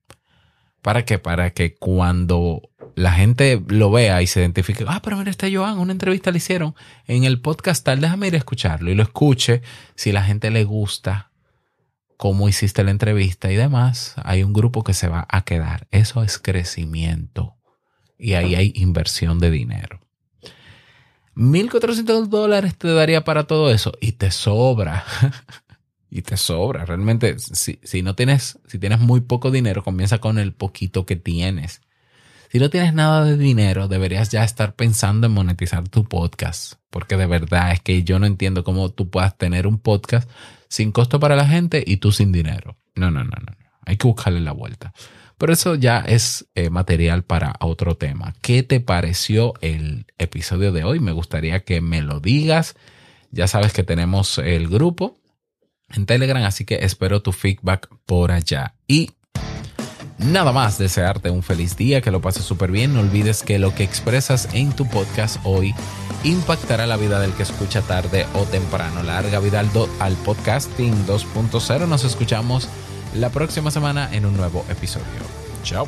¿Para 0.82 1.06
qué? 1.06 1.20
Para 1.20 1.52
que 1.52 1.76
cuando 1.76 2.64
la 2.96 3.12
gente 3.12 3.62
lo 3.68 3.92
vea 3.92 4.22
y 4.22 4.28
se 4.28 4.40
identifique, 4.40 4.86
ah, 4.88 5.02
pero 5.04 5.18
mira, 5.18 5.30
este 5.30 5.54
Joan, 5.54 5.80
una 5.80 5.92
entrevista 5.92 6.32
le 6.32 6.38
hicieron 6.38 6.76
en 7.08 7.26
el 7.26 7.42
podcast 7.42 7.84
tal, 7.84 8.00
déjame 8.00 8.28
ir 8.28 8.36
a 8.36 8.38
escucharlo 8.38 8.90
y 8.90 8.96
lo 8.96 9.04
escuche. 9.04 9.62
Si 9.96 10.14
la 10.14 10.24
gente 10.24 10.50
le 10.50 10.64
gusta 10.64 11.32
cómo 12.16 12.48
hiciste 12.48 12.86
la 12.86 12.92
entrevista 12.92 13.52
y 13.52 13.56
demás, 13.56 14.16
hay 14.24 14.44
un 14.44 14.54
grupo 14.54 14.84
que 14.84 14.94
se 14.94 15.10
va 15.10 15.28
a 15.30 15.44
quedar. 15.44 15.88
Eso 15.92 16.24
es 16.24 16.40
crecimiento 16.40 17.58
y 18.18 18.34
ahí 18.34 18.56
hay 18.56 18.72
inversión 18.76 19.40
de 19.40 19.52
dinero. 19.52 20.00
1.400 21.36 22.28
dólares 22.28 22.78
te 22.78 22.88
daría 22.88 23.26
para 23.26 23.44
todo 23.44 23.72
eso 23.72 23.92
y 24.00 24.14
te 24.14 24.32
sobra. 24.32 25.04
y 26.10 26.22
te 26.22 26.38
sobra. 26.38 26.86
Realmente, 26.86 27.40
si, 27.40 27.78
si 27.84 28.04
no 28.04 28.16
tienes, 28.16 28.58
si 28.68 28.80
tienes 28.80 29.02
muy 29.02 29.20
poco 29.20 29.52
dinero, 29.52 29.84
comienza 29.84 30.20
con 30.20 30.40
el 30.40 30.54
poquito 30.54 31.06
que 31.06 31.18
tienes 31.18 31.82
si 32.56 32.60
no 32.60 32.70
tienes 32.70 32.94
nada 32.94 33.26
de 33.26 33.36
dinero, 33.36 33.90
deberías 33.90 34.30
ya 34.30 34.46
estar 34.46 34.76
pensando 34.76 35.28
en 35.28 35.34
monetizar 35.34 35.90
tu 35.90 36.06
podcast, 36.06 36.76
porque 36.90 37.18
de 37.18 37.26
verdad 37.26 37.74
es 37.74 37.82
que 37.82 38.04
yo 38.04 38.18
no 38.18 38.28
entiendo 38.28 38.64
cómo 38.64 38.92
tú 38.92 39.10
puedas 39.10 39.38
tener 39.38 39.68
un 39.68 39.78
podcast 39.78 40.30
sin 40.70 40.94
costo 40.94 41.20
para 41.20 41.36
la 41.36 41.46
gente 41.50 41.84
y 41.86 41.98
tú 41.98 42.14
sin 42.14 42.32
dinero. 42.32 42.78
No, 42.96 43.12
no, 43.12 43.26
no, 43.26 43.32
no. 43.46 43.58
Hay 43.86 43.98
que 43.98 44.08
buscarle 44.08 44.40
la 44.40 44.54
vuelta. 44.54 44.94
Pero 45.38 45.52
eso 45.52 45.76
ya 45.76 46.00
es 46.00 46.48
eh, 46.56 46.70
material 46.70 47.26
para 47.26 47.56
otro 47.60 47.98
tema. 47.98 48.34
¿Qué 48.40 48.64
te 48.64 48.80
pareció 48.80 49.56
el 49.60 50.06
episodio 50.18 50.72
de 50.72 50.86
hoy? 50.86 51.02
Me 51.02 51.12
gustaría 51.12 51.66
que 51.66 51.82
me 51.82 52.02
lo 52.02 52.22
digas. 52.22 52.78
Ya 53.32 53.48
sabes 53.48 53.74
que 53.74 53.84
tenemos 53.84 54.38
el 54.38 54.70
grupo 54.70 55.20
en 55.90 56.06
Telegram, 56.06 56.46
así 56.46 56.64
que 56.64 56.76
espero 56.76 57.22
tu 57.22 57.34
feedback 57.34 57.90
por 58.06 58.32
allá. 58.32 58.76
Y 58.88 59.12
Nada 60.18 60.54
más 60.54 60.78
desearte 60.78 61.30
un 61.30 61.44
feliz 61.44 61.76
día, 61.76 62.02
que 62.02 62.12
lo 62.12 62.22
pases 62.22 62.46
súper 62.46 62.72
bien. 62.72 62.94
No 62.94 63.02
olvides 63.02 63.44
que 63.44 63.60
lo 63.60 63.76
que 63.76 63.84
expresas 63.84 64.48
en 64.54 64.72
tu 64.72 64.88
podcast 64.88 65.38
hoy 65.44 65.76
impactará 66.24 66.88
la 66.88 66.98
vida 66.98 67.20
del 67.20 67.34
que 67.34 67.44
escucha 67.44 67.82
tarde 67.82 68.26
o 68.34 68.44
temprano. 68.44 69.04
Larga 69.04 69.40
vida 69.40 69.60
al, 69.60 70.14
podcasting 70.18 71.06
2.0. 71.06 71.88
Nos 71.88 72.04
escuchamos 72.06 72.70
la 73.14 73.30
próxima 73.30 73.72
semana 73.72 74.10
en 74.14 74.26
un 74.26 74.38
nuevo 74.38 74.66
episodio. 74.70 75.06
Chao. 75.64 75.88